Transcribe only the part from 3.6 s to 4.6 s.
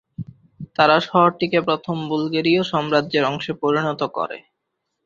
পরিণত করে।